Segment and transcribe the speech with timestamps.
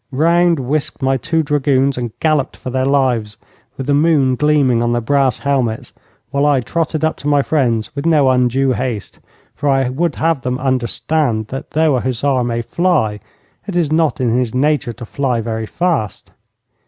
[0.09, 3.37] Round whisked my two dragoons and galloped for their lives,
[3.77, 5.93] with the moon gleaming on their brass helmets,
[6.31, 9.19] while I trotted up to my friends with no undue haste,
[9.53, 13.19] for I would have them understand that though a hussar may fly,
[13.67, 16.31] it is not in his nature to fly very fast.